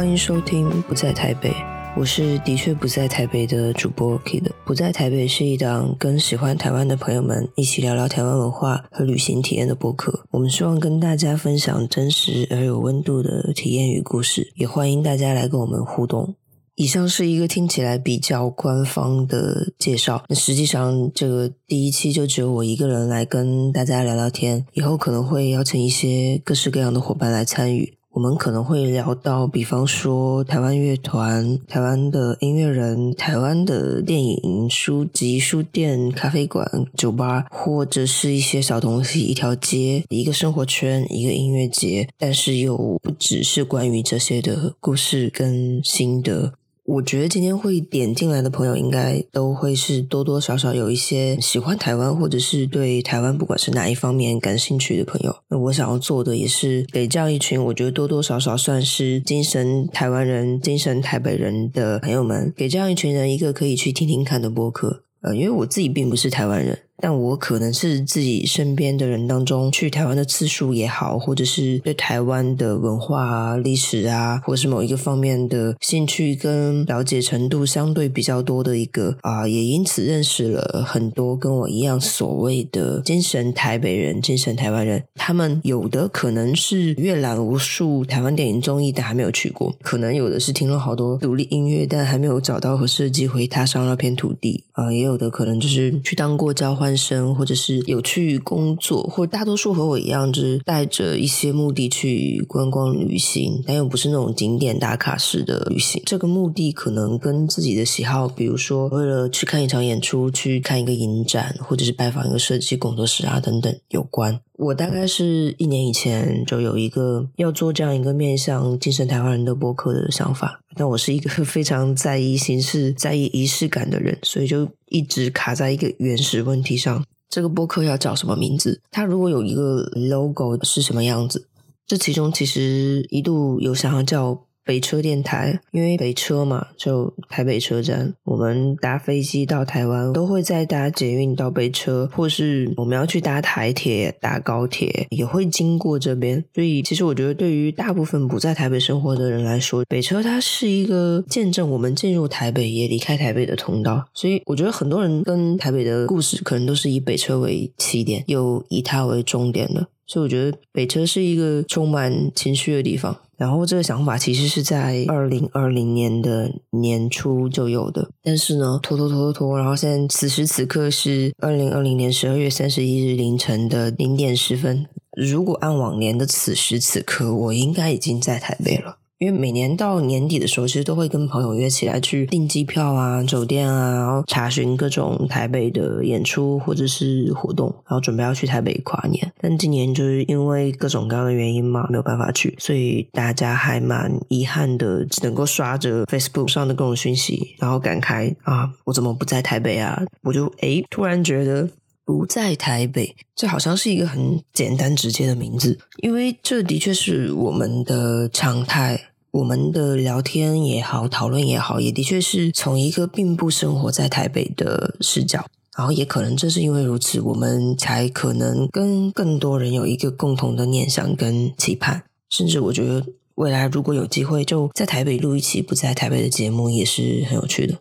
[0.00, 1.50] 欢迎收听《不在台北》，
[1.94, 4.50] 我是的确不在台北的主播 Kid。
[4.64, 10.24] 不在台北是一档跟喜欢台湾的朋友们一起聊聊台湾文化和旅行体验的播客。
[10.30, 16.34] 我们希望跟大家分享真实而有温度的体验与故事，也欢迎大家来跟我们互动。
[16.76, 27.98] 以上是一个听起来比较官方的介绍，那实际上这个第一期就只有我一个人来跟大家聊聊天，以后可能会邀请一些各式各样的伙伴来参与。
[28.12, 46.52] 我们可能会聊到，比方说台湾乐团、台湾的音乐人、台湾的电影、书籍、书店、咖啡馆、酒吧，或者是一些小东西、一条街、一个生活圈、一个音乐节，但是又不只是关于这些的故事跟心得。
[46.90, 55.36] 我觉得今天会点进来的朋友，应该都会是多多少少有一些喜欢台湾，或者是对台湾不管是哪一方面感兴趣的朋友。
[55.48, 65.04] 那我想要做的也是给这样一群我觉得多多少少算是精神台湾人、精神台北人的朋友们，给这样一群人一个可以去听听看的播客。
[65.22, 66.76] 呃，因为我自己并不是台湾人。
[67.00, 85.02] 但我可能是自己身边的人当中去台湾的次数也好，或者是对台湾的文化啊、历史啊，或是某一个方面的兴趣跟了解程度相对比较多的一个啊，也因此认识了很多跟我一样所谓的精神台北人、精神台湾人。
[85.14, 94.92] 他们有的可能是阅览无数台湾电影综艺，但还没有去过；可能有的是听了好多独立音乐，但还没有找到合适的机会踏上那片土地啊。
[94.92, 96.89] 也有的可能就是去当过交换。
[96.96, 106.02] 生，或者是有去工作，或大多数和我一样，就是带着一些目的去观光旅行，但又不是那种景点打卡式的旅行。
[106.06, 114.40] 这个目的可能跟自己的喜好，比如说为了去看一场演出、去看一个影展，或者是拜访一个设计工作室啊等等有关。
[114.60, 128.82] 我大概是一年以前就有一个要做这样一个面向精神台湾人的播客的想法，但我是一个 非常在意形式、在意仪式感的人，所以就一直卡在一个原始问题上：这个播客要叫什么名字？
[128.90, 131.48] 它如果有一个 logo 是什么样子？
[131.86, 134.42] 这其中其实一度有想要叫。
[134.70, 138.14] 北车电台，因为北车嘛，就台北车站。
[138.22, 146.44] 我们搭飞机到台湾，都会再搭捷运到北车，或是我们要去搭台铁、搭高铁，也会经过这边。
[146.54, 154.06] 所以，其实我觉得，对于大部分不在台北生活的人来说，北车它是一个见证我们进入台北也离开台北的通道。
[154.14, 159.88] 所以，我觉得很多人跟台北的故事，可能都是以北车为起点，又以它为终点的。
[160.10, 163.16] 所以，我觉得北车是一个充满情绪的地方。
[163.36, 174.84] 然后这个想法其实是在二零二零年的年初就有的，但是呢，拖拖拖拖拖，然后现在此时此刻是二零二零年十二月三十一日凌晨的零点十分。
[175.16, 178.96] 如果按往年的此时此刻，我应该已经在台北了。
[179.20, 189.30] 因为每年到年底的时候，其实都会跟朋友约起来去订机票啊、酒店啊，然后查询各种台北的演出或者是活动，然后准备要去台北跨年。
[189.38, 200.02] 但今年就是因为各种各样的原因嘛，没有办法去，所以大家还蛮遗憾的，只能够刷着 Facebook 上的各种讯息，然后感慨啊，我怎么不在台北啊？
[200.22, 201.68] 我就诶，突然觉得。
[202.10, 209.00] 不在台北，这好像是一个很简单直接的名字，因为这的确是我们的常态。
[209.30, 222.02] 我们的聊天也好，讨论也好，也的确是从一个并不生活在台北的视角，然后也可能正是因为如此，我们才可能跟更多人有一个共同的念想跟期盼。
[222.28, 223.06] 甚至我觉得
[223.36, 227.76] 未来如果有机会，就在台北录一期不在台北的节目，也是很有趣的。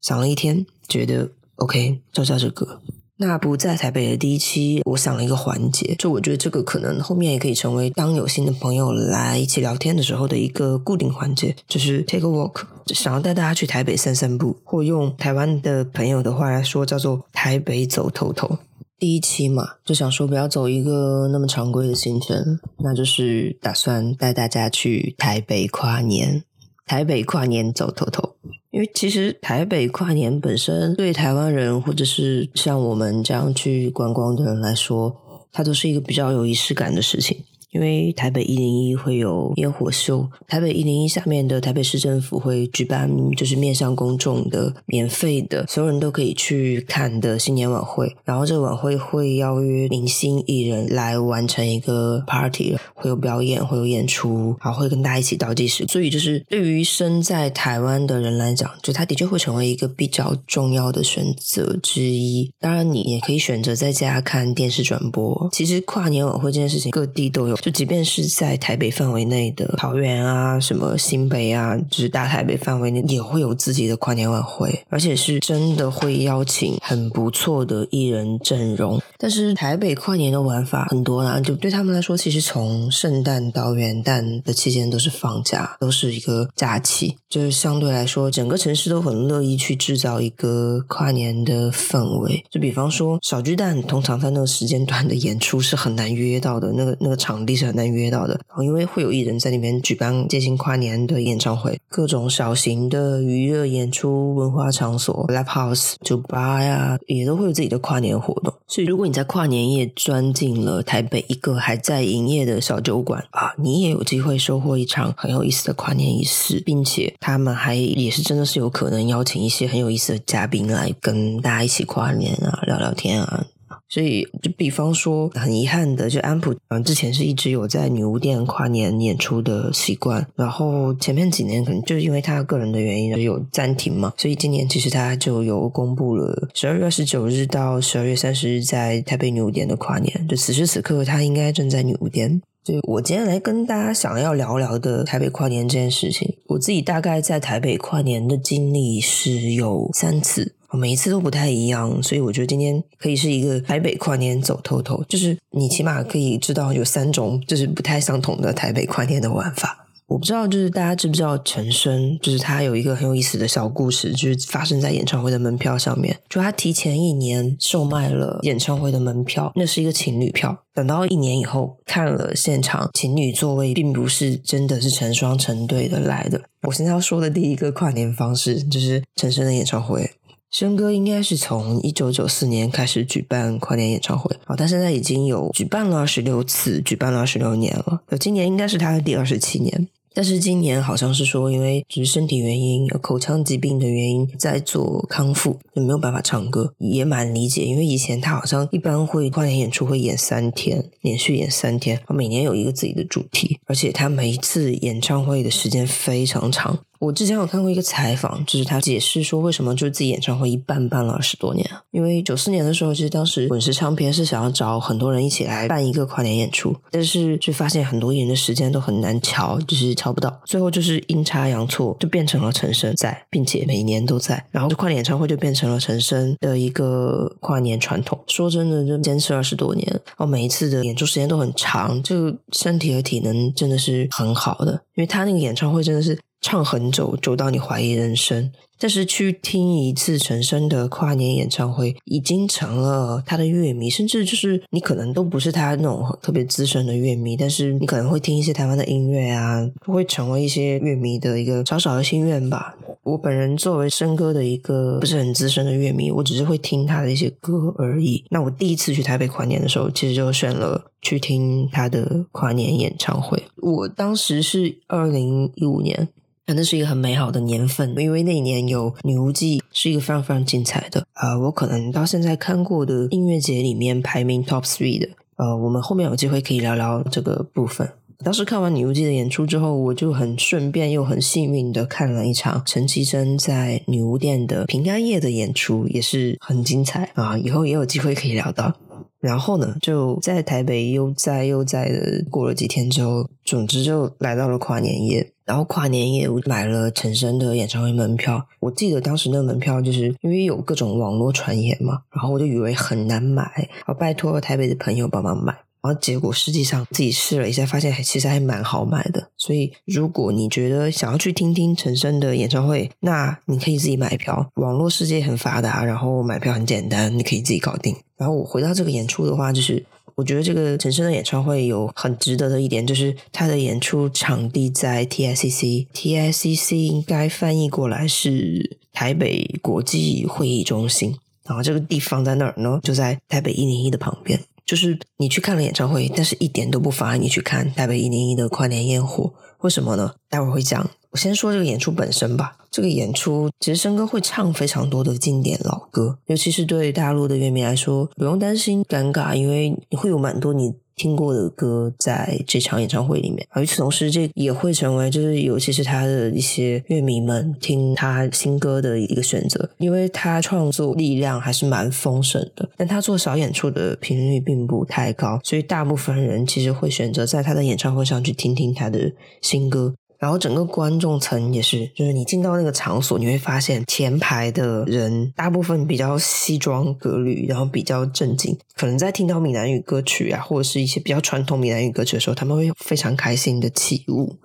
[0.00, 2.80] 想了一天，觉得 OK，就叫这个。
[3.20, 12.62] 那不在台北的第一期，我想了一个环节，就我觉得这个可能后面也可以成为当有新的朋友来一起聊天的时候的一个固定环节，就是 take a walk，
[12.94, 18.58] 想要带大家去台北散散步，或用台湾的朋友的话来说，叫做台北走透透。
[19.00, 26.42] 第一期嘛，就想说不要走一个那么常规的行程，那就是打算带大家去台北跨年，
[26.88, 28.34] 台北跨年走透透。
[28.70, 35.16] 因为其实台北跨年本身对台湾人或者是像我们这样去观光的人来说，
[35.52, 37.44] 它都是一个比较有仪式感的事情。
[37.70, 48.16] 因为台北一零一会有烟火秀，台北一零一下面的台北市政府会举办就是面向公众的免费的，所有人都可以去看的新年晚会。
[48.24, 55.84] 然后这个晚会会邀约明星艺人来完成一个 party，会有表演，会有演出，然后会跟大家一起倒计时。
[55.88, 62.50] 所以就是对于身在台湾的人来讲，就他的确会成为一个比较重要的选择之一。
[62.58, 65.48] 当然，你也可以选择在家看电视转播。
[65.52, 67.57] 其实跨年晚会这件事情，各地都有。
[67.60, 79.00] 就即便是在台北范围内的桃园啊、什么新北啊，就是大台北范围内，也会有自己的跨年晚会，而且是真的会邀请很不错的艺人阵容。
[79.18, 92.44] 但是台北跨年的玩法很多啦，就对他们来说，其实从圣诞到元旦的期间都是放假，都是一个假期，就是相对来说，整个城市都很乐意去制造一个跨年的氛围。
[92.50, 108.52] 就比方说小巨蛋，通常在那个时间段的演出是很难约到的，那个那个场地是很难约到的，因为会有艺人在里面举办接近跨年的演唱会，各种小型的娱乐演出、文化场所、live house、酒吧呀，也都会有自己的跨年活动。
[108.66, 123.46] 所以，如果你在跨年夜钻进了台北一个还在营业的小酒馆啊，你也有机会收获一场很有意思的跨年仪式，并且他们还也是真的是有可能邀请一些很有意思的嘉宾来跟大家一起跨年啊，聊聊天啊。
[123.88, 142.42] 所以，就比方说，很遗憾的，就安普，嗯，之前是一直有在女巫店跨年演出的习惯，然后前面几年可能就是因为他个人的原因有暂停嘛，所以今年其实他就有公布了十二月二十九日到十二月三十日在台北女巫店的跨年，就此时此刻他应该正在女巫店。
[142.64, 150.54] 所以我今天来跟大家想要聊聊的台北跨年这件事情，我自己大概在台北跨年的经历是有三次。
[150.76, 159.86] 每一次都不太一样，所以我觉得今天可以是一个台北跨年走透透，就是你起码可以知道有三种就是不太相同的台北跨年的玩法。
[160.06, 166.18] 我不知道，就是大家知不知道陈升，就是他有一个很有意思的小故事，就是发生在演唱会的门票上面。
[166.30, 170.64] 就他提前一年售卖了演唱会的门票，那是一个情侣票。
[170.74, 176.40] 等到一年以后看了现场，情侣座位并不是真的是成双成对的来的。
[176.62, 180.10] 我现在要说的第一个跨年方式，就是陈升的演唱会。
[180.50, 188.00] 申哥应该是从一九九四年开始举办跨年演唱会，哦，他现在已经有举办了二十六次，举办了二十六年了。
[188.18, 189.88] 今年应该是他的第二十七年，
[190.18, 197.62] 但是今年好像是说，因为只是身体原因，口腔疾病的原因，在做康复，就没有办法唱歌，也蛮理解。
[197.62, 206.80] 因为以前他好像一般会跨年演出会演三天，连续演三天，他每年有一个自己的主题，而且他每一次演唱会的时间非常长。
[206.98, 211.64] 我之前有看过一个采访，就是他解释说，为什么就是自己演唱会一办办了二十多年？
[211.92, 228.18] 因为九四年的时候，其实当时滚石唱片是想要找很多人一起来办一个跨年演出，但是却发现很多艺人的时间都很难瞧，就是找不到，最后就是阴差阳错就变成了陈升在，并且每年都在，然后就跨年演唱会就变成了陈升的一个跨年传统。
[228.26, 236.18] 说真的，就坚持二十多年，哦，每一次的演出时间都很长，就身体和体能真的是很好的，因为他那个演唱会真的是。
[236.40, 238.52] 唱很久，久到你怀疑人生。
[238.78, 252.76] 但是去听一次陈升的跨年演唱会，已经成了他的乐迷，甚至就是你可能都不是他那种特别资深的乐迷，但是你可能会听一些台湾的音乐啊，会成为一些乐迷的一个小小的心愿吧。
[253.02, 258.22] 我本人作为生哥的一个不是很资深的乐迷，我只是会听他的一些歌而已。
[258.30, 263.42] 那我第一次去台北跨年的时候，其实就选了去听他的跨年演唱会。
[263.56, 266.08] 我当时是二零一五年。
[266.54, 271.06] 那是一个很美好的年份，因为那一年有《女巫记》，是一个非常非常精彩的。
[271.14, 275.08] 呃，我可能到现在看过的音乐节里面排名 top three 的。
[275.36, 277.88] 呃，我们后面有机会可以聊聊这个部分。
[278.24, 287.38] 当时看完《女巫记》的演出之后，我就很顺便又很幸运的看了一场陈绮贞在女巫店的平安夜的演出，也是很精彩啊！
[287.38, 288.74] 以后也有机会可以聊到。
[289.20, 295.30] 然后呢，就在台北悠哉悠哉的过了几天之后，总之就来到了跨年夜。
[295.48, 298.46] 然后跨年夜我买了陈升的演唱会门票。
[298.60, 305.54] 我记得当时那个门票就是因为有各种网络传言嘛，然后我就以为很难买，我拜托台北的朋友帮忙买。
[305.80, 309.30] 然后结果实际上自己试了一下，发现还其实还蛮好买的。
[309.36, 314.50] 所以如果你觉得想要去听听陈升的演唱会，那你可以自己买票。
[314.56, 317.96] 网络世界很发达，然后买票很简单，你可以自己搞定。
[318.18, 319.82] 然后我回到这个演出的话，就是。
[320.18, 332.80] 我觉得这个陈升的演唱会有很值得的一点，就是他的演出场地在 TICC，TICC 应该翻译过来是台北国际会议中心，然后这个地方在哪儿呢？
[332.82, 334.40] 就在台北一零一的旁边。
[334.66, 339.32] 就是你去看了演唱会，但是一点都不妨碍你去看台北一零一的跨年烟火。
[339.60, 340.16] 为什么呢？
[340.28, 340.90] 待会儿会讲。
[341.10, 342.56] 我先说这个演出本身吧。
[342.70, 353.48] 这个演出其实生哥会唱非常多的经典老歌，尤其是对大陆的乐迷来说，不用担心尴尬，因为你会有蛮多你听过的歌在这场演唱会里面。
[353.50, 369.94] 而与此同时，这也会成为就是尤其是他的一些乐迷们听他新歌的一个选择，因为他创作力量还是蛮丰盛的，但他做小演出的频率并不太高，所以大部分人其实会选择在他的演唱会上去听听他的新歌。
[370.18, 378.58] 然后整个观众层也是，就是你进到那个场所，你会发现前排的人大部分比较西装革履，然后比较正经。
[378.76, 384.36] 可能在听到闽南语歌曲啊，或者是一些比较传统闽南语歌曲的时候，他们会非常开心的起舞。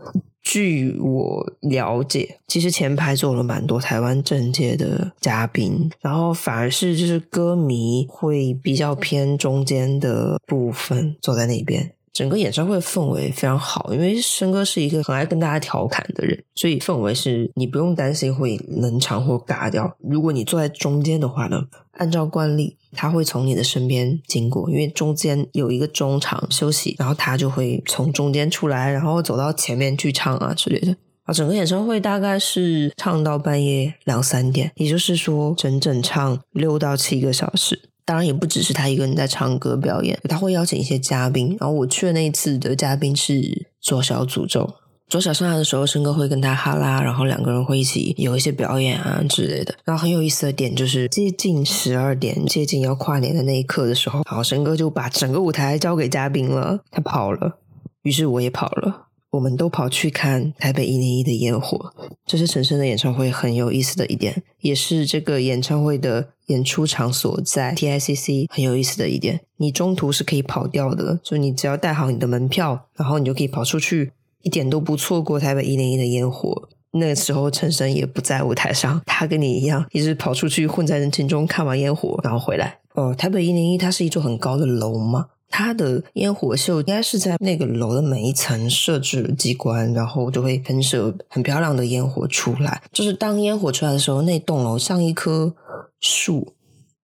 [0.44, 11.94] 据我了解，其实前排坐了蛮多台湾政界的嘉宾，然后反而是就是歌迷会比较偏中间的部分坐在那边。
[12.13, 19.98] 整个演唱会氛围非常好，因为申哥是一个很爱跟大家调侃的人，所以氛围是你不用担心会冷场或尬掉。
[20.00, 30.96] 如果你坐在中间的话呢，按照惯例他会从你的身边经过，因为中间有一个中场休息，然后他就会从中间出来，然后走到前面去唱啊之类的。
[31.24, 37.89] 啊，整个演唱会大概是唱到半夜两三点，也就是说整整唱六到七个小时。
[38.05, 41.55] 当然也不只是他一个人在唱歌表演，他会邀请一些嘉宾。
[41.60, 44.74] 然后我去的那一次的嘉宾是左小诅咒，
[45.07, 49.75] 左小上来的时候，申哥会跟他哈拉，然后两个人会一起有一些表演啊之类的。
[49.86, 57.60] 然后很有意思的点就是接近十二点，接近要跨年的那一刻的时候，好，申哥就把整个舞台交给嘉宾了，他跑了，
[58.01, 59.07] 于是我也跑了。
[59.34, 61.92] 我们都跑去看台北一零一的烟火，
[62.24, 69.42] 这是陈升的演唱会很有意思的一点，也是这个演唱会的演出场所在 TICC 很有意思的一点。
[69.58, 74.12] 你中途是可以跑掉的，就你只要带好你的门票，然后你就可以跑出去，
[74.44, 76.70] 一点都不错过台北一零一的烟火。
[76.92, 82.78] 那个时候陈升也不在舞台上， 他跟你一样，一直跑出去混在人群中看完烟火，然后回来。
[82.94, 85.25] 哦，台北一零一它是一座很高的楼吗？
[85.55, 92.81] 它的烟火秀应该是在那个楼的每一层设置机关，然后就会喷射很漂亮的烟火出来。
[92.91, 95.53] 就是当烟火出来的时候，那栋楼像一棵
[96.00, 96.55] 树，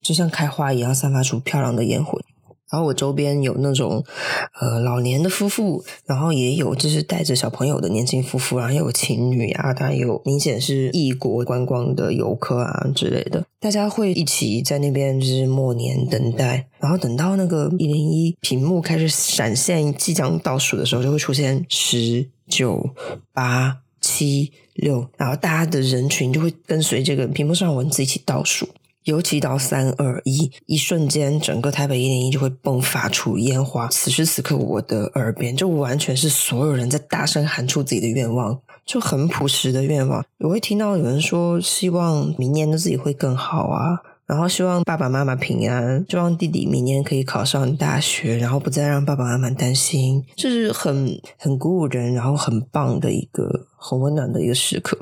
[0.02, 2.20] 就像开花一样，散发出漂亮的烟火。
[2.72, 4.04] 然后我周边有那种
[4.60, 22.90] 呃老年的夫妇，然后也有就是带着小朋友的年轻夫妇，然后有情侣啊，当然有明显是异国观光的游客啊之类的，大家会一起在那边就是默念等待，然后等到那个一零一屏幕开始闪现即将倒数的时候，就会出现十九
[23.34, 28.68] 八七六，然后大家的人群就会跟随这个屏幕上文字一起倒数。
[29.10, 33.88] 尤其到三二一，一瞬间，整个台北一零一就会迸发出烟花。
[33.88, 40.24] 此时此刻，我的耳边就完全是所有人在大声喊出自己的愿望，就很朴实的愿望。
[40.38, 43.98] 我会听到有人说，希望明年的自己会更好啊，
[44.28, 50.24] 然后希望爸爸妈妈平安，希望弟弟明年可以考上大学，然后不再让爸爸妈妈担心。
[50.36, 54.96] 这是很很鼓舞人，然后很棒的一个很温暖的一个时刻。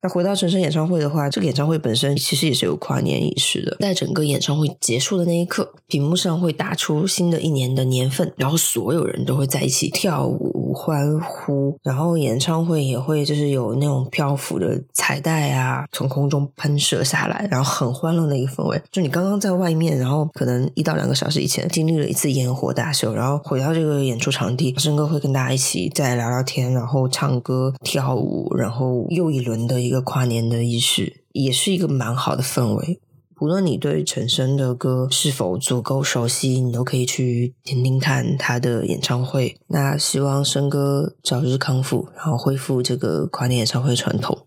[0.00, 3.76] 那回到陈升演唱会的话，这个演唱会本身其实也是有跨年仪式的。
[3.80, 18.80] 在整个演唱会结束的那一刻，屏幕上会打出新的一年的年份，然后所有人都会在一起跳舞欢呼，然后演唱会也会就是有那种漂浮的彩带啊，从空中喷射下来，然后很欢乐的一个氛围。
[18.92, 29.78] 就你刚刚在外面，然后可能一到两个小时以前经历了一次烟火大秀，然后回到这个演出场地，申哥会跟大家一起再聊聊天，然后唱歌跳舞，然后又一轮的。
[29.78, 33.00] 一个跨年的仪式，也是一个蛮好的氛围。
[33.40, 39.56] 无论你对陈升的歌是否足够熟悉，你都可以去听听看他的演唱会。
[39.68, 44.46] 那希望升哥早日康复，然后恢复这个跨年演唱会传统。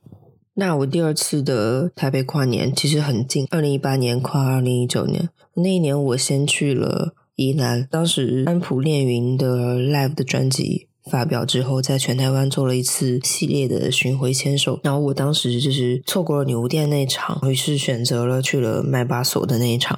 [0.55, 10.89] 那我第二次的台北跨年其实很近，二零一八年跨二零一九年那一年，我先去了宜兰，当时安普炼云的 Live 的专辑。
[11.09, 19.97] 发表之后，在全台湾做了一次系列的巡回签售，然后我当时就是错过了牛店那场，于是选择了去了麦巴索的那一场。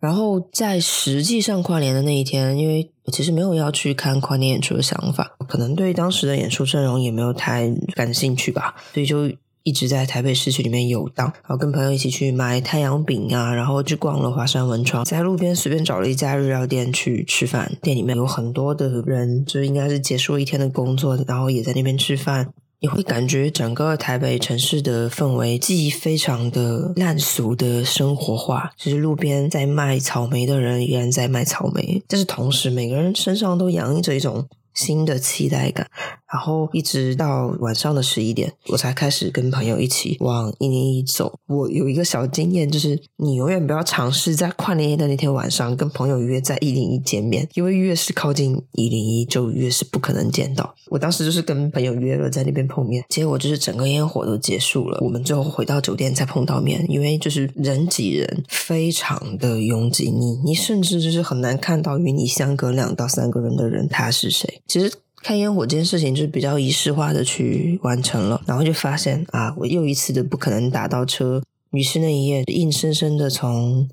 [0.00, 9.30] 然后在实际上跨年的那一天，因为我其实没有要去看跨年演出的想法，可能对当时的演出阵容也没有太感兴趣吧，所以就。
[9.64, 17.72] 一直在台北市区里面游荡，然后跟朋友一起去买太阳饼啊，然后去逛了华山文创，在路边随便找了一家日料店去吃饭。
[17.80, 22.52] 店里面有很多的人，就应该是结束一天的工作，然后也在那边吃饭。
[22.80, 34.46] 你会感觉整个台北城市的氛围既非常的烂俗的生活化，就是路边在卖草莓的人依然在卖草莓，但是同时每个人身上都洋溢着一种。
[34.74, 35.88] 新的期待感，
[36.34, 41.38] 然后一直到晚上的十一点，我才开始跟朋友一起往一零一走。
[41.46, 50.74] 我有一个小经验，就是你永远不要尝试在跨年夜的那天晚上跟朋友约在一零一见面，因为越是靠近一零一，就越是不可能见到。
[50.90, 64.60] 我当时就是跟朋友约了在那边碰面，结果就是整个烟火都结束了，我们最后回到酒店才碰到面，因为就是人挤人，非常的拥挤，你你甚至就是很难看到与你相隔两到三个人的人他是谁。
[64.66, 64.92] 其实。
[65.24, 73.88] 看烟火这件事情就是比较仪式化的去完成了，然后就发现啊，我又一次的不可能打到车，于是那一夜硬生生的从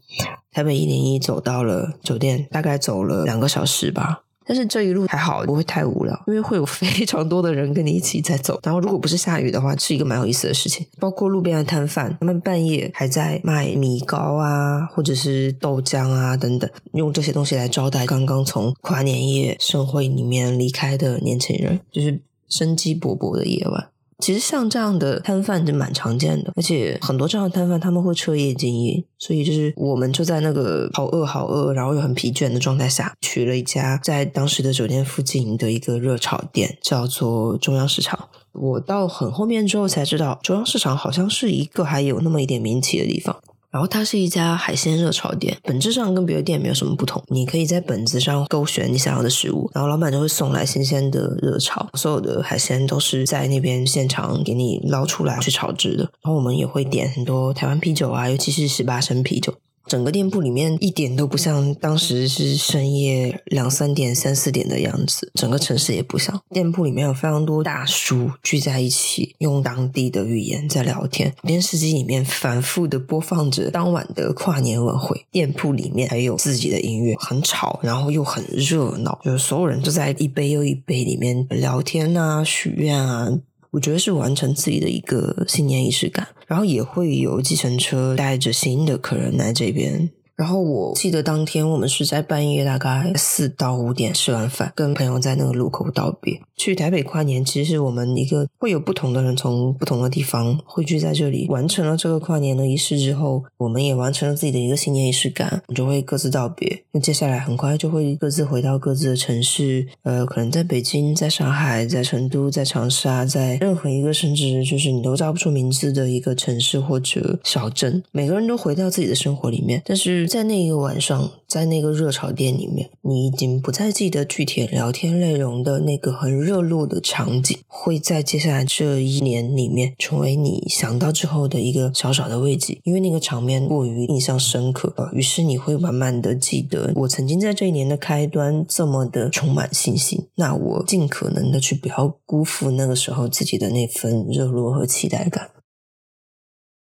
[0.51, 4.23] 台北一零一走到了酒店，大概走了两个小时吧。
[4.51, 8.60] 但是这一路还好，不会太无聊，因为会有非常多的人跟你一起在走。
[8.63, 10.86] 然后如果不是下雨的话，是一个蛮有意思的事情。
[11.00, 23.88] 包括路边的摊贩，他们半夜还在卖米糕啊，或者是豆浆啊等等，用这些东西来招待刚刚从跨年夜盛会里面离开的年轻人，就是生机勃勃的夜晚。
[24.21, 38.29] 其实像这样的摊贩就蛮常见的，而且很多这样的摊贩他们会彻夜经营，所以就是我们就在那个好饿好饿，然后又很疲倦的状态下，去了一家在当时的酒店附近的一个热炒店，叫做中央市场。
[38.53, 43.41] 我到很后面之后才知道，中央市场好像是一个还有那么一点名气的地方。
[43.71, 47.23] 然后它是一家海鲜热炒店，本质上跟别的店没有什么不同。
[47.27, 56.03] 你可以在本子上勾选你想要的食物，然后老板就会送来新鲜的热炒，所有的海鲜都是在那边现场给你捞出来去炒制的。
[56.21, 59.53] 然后我们也会点很多台湾啤酒啊，尤其是十八升啤酒。
[59.91, 66.41] 整个店铺里面一点都不像当时是深夜两三点、三四点的样子，整个城市也不像。
[66.50, 71.33] 店铺里面有非常多大叔聚在一起，用当地的语言在聊天。
[71.41, 83.27] 电视机里面反复的播放着当晚的跨年晚会，店铺里面还有自己的音乐，很吵，然后又很热闹，就是所有人都在一杯又一杯里面聊天啊、许愿啊。
[83.71, 90.09] 我觉得是完成自己的一个新年仪式感，然后也会有计程车带着新的客人来这边。
[90.41, 96.41] 然后我记得当天我们是在半夜大概四到五点吃完饭，跟朋友在那个路口道别。
[96.57, 106.83] 去台北跨年，其实是我们一个会有不同的人从不同的地方汇聚在这里，完成了这个跨年的仪式之后，我们也完成了自己的一个新年仪式感，我们就会各自道别。
[106.91, 120.31] 那接下来很快就会各自回到各自的城市，呃，可能在北京、在上海、在成都、在长沙，在任何一个甚至就是你都叫不出名字的一个城市或者小镇，每个人都回到自己的生活里面，但是。
[120.32, 145.50] 在那一个晚上，在那个热炒店里面，你已经不再记得具体聊天内容的那个很热络的场景，会在接下来这一年里面成为你想到之后的一个小小的慰藉，因为那个场面过于印象深刻啊，于是你会慢慢的记得，我曾经在这一年的开端这么的充满信心，那我尽可能的去不要辜负那个时候自己的那份热络和期待感。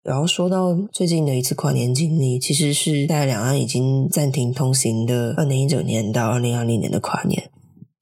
[0.06, 7.50] 然后说到最近的一次跨年经历，其实是在两岸已经暂停通行的二零一九年到二零二零年的跨年。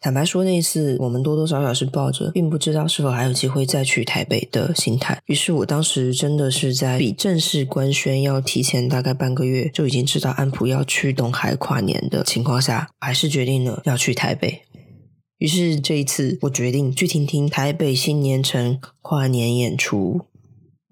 [0.01, 5.19] 坦白说，那一次我们多多少少是抱着并不知道是否还有机会再去台北的心态。
[5.25, 14.61] 于是我当时真的是在比正式官宣要提前大概半个月就已经知道安普要去东海跨年的情况下，还是决定了要去台北。
[15.39, 20.21] 于是这一次，我决定去听听台北新年城跨年演出。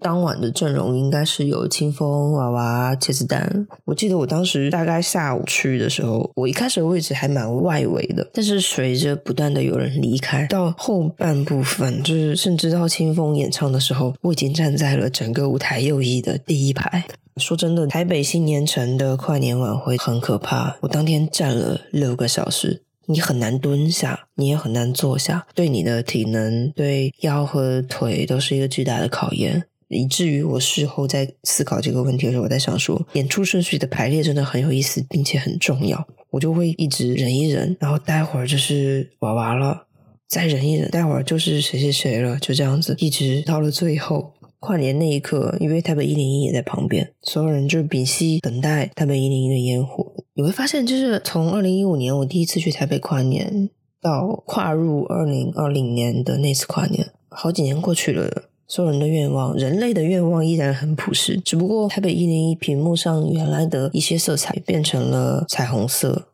[0.02, 3.66] 当晚的阵容应该是有清风、娃娃、茄子蛋。
[3.84, 17.04] 我记得我当时大概下午去的时候，我一开始的位置还蛮外围的，但是随着不断的有人离开，到后半部分，就是甚至到清风演唱的时候，我已经站在了整个舞台右翼的第一排。
[17.38, 29.64] 说真的，台北新年城的跨年晚会很可怕，我当天站了六个小时，你很难蹲下，你也很难坐下，对你的体能、对腰和腿都是一个巨大的考验。
[29.92, 36.06] 以至于我事后在思考这个问题的时候，我在想说，演出顺序的排列真的很有意思，并且很重要。
[36.30, 39.86] 我就会一直忍一忍，然后待会儿就是娃娃了，
[40.26, 50.12] 再忍一忍，待会儿就是谁谁谁了，就这样子，一直到了最后跨年那一刻，因为台北一零一也在旁边，所有人就屏息等待台北一零一的烟火。
[50.34, 53.68] 你会发现，就是从二零一五年我第一次去台北跨年，
[54.00, 58.44] 到跨入二零二零年的那次跨年，好几年过去了。
[58.66, 66.28] 所有人的愿望，人类的愿望依然很朴实，只不过台北一零一屏幕上原来的一些色彩变成了彩虹色。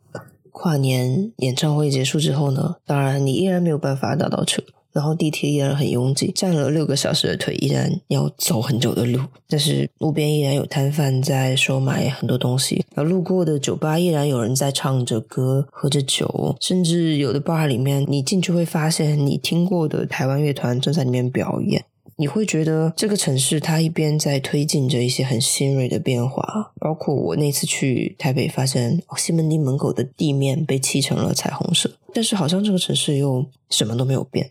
[0.53, 4.62] 跨年演唱会结束之后呢，当然你依然没有办法打到车。
[4.91, 21.85] 然后地铁依然很拥挤，站了六个小时的腿依然要走很久的路，但是路边依然有摊贩在售卖很多东西，而路过的酒吧依然有人在唱着歌、喝着酒，甚至有的 bar 里面你进去会发现你听过的台湾乐团正在里面表演。
[22.21, 34.51] 你会觉得这个城市它一边在推进着一些很新锐的变化，包括我那次去台北，发现西门町门口的地面被漆成了彩虹色，但是好像这个城市又什么都没有变。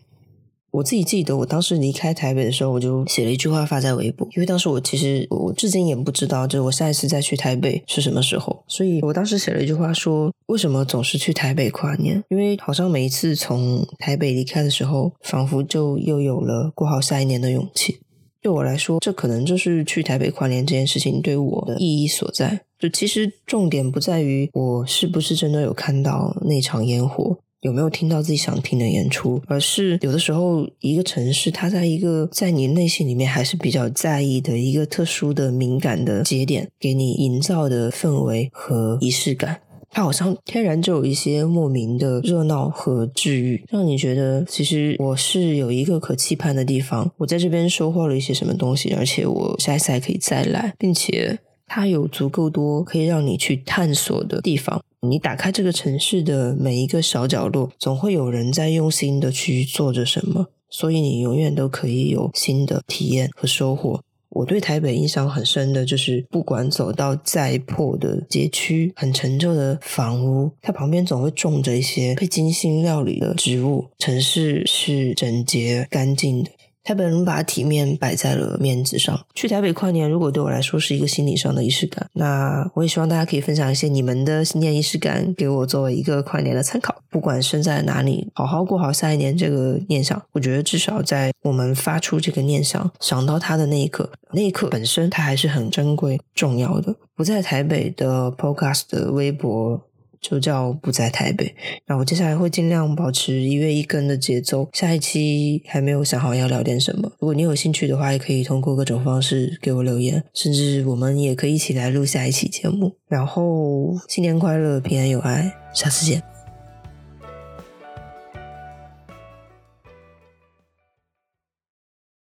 [0.70, 12.22] 我自己记得，我当时离开台北的时候，我就写了一句话发在微博，因为当时我其实我至今也不知道，就是我下一次再去台北是什么时候，所以我当时写了一句话说：为什么总是去台北跨年？
[12.28, 18.00] 因为好像每一次从台北离开的时候，仿佛就又有了过好下一年的勇气。
[18.40, 22.60] 对我来说，这可能就是去台北跨年这件事情对我的意义所在。
[22.78, 27.36] 就其实重点不在于我是不是真的有看到那场烟火。
[27.60, 29.42] 有没有听到自己想听的演出？
[29.46, 51.38] 而是有的时候，一个城市它在一个在你内心里面还是比较在意的一个特殊的敏感的节点，给你营造的氛围和仪式感，它好像天然就有一些莫名的热闹和治愈，让你觉得其实我是有一个可期盼的地方，我在这边收获了一些什么东西，而且我下一次还可以再来，并且。
[51.70, 54.82] 它有足够多可以让你去探索的地方。
[55.00, 64.02] 你打开这个城市的每一个小角落，总会有人在用心的去做着什么，所以你永远都可以有新的体验和收获。
[64.30, 73.86] 我对台北印象很深的就是，不管走到再破的街区、很陈旧的房屋，它旁边总会种着一些被精心料理的植物。
[73.98, 76.50] 城市是整洁干净的。
[76.88, 79.20] 台北人把体面摆在了面子上。
[79.34, 87.02] 去台北跨年，如果对我来说是一个心理上的仪式感，那我也希望大家可以分享一些你们的新年仪式感，给我作为一个跨年的参考。
[87.10, 96.96] 不管身在哪里，好好过好下一年这个念想，我觉得至少在我们发出这个念想、想到它的那一刻，那一刻本身它还是很珍贵、重要的。
[97.14, 99.87] 不在台北的 Podcast 微博。
[100.20, 101.54] 就叫不在台北，
[101.86, 104.68] 那我接下来会尽量保持一月一更的节奏。
[104.72, 112.94] 下一期还没有想好要聊点什么，如果你有兴趣的话，也可以通过各种方式给我留言，甚至我们也可以一起来录下一期节目。
[113.08, 116.37] 然后新年快乐，平安有爱，下次见。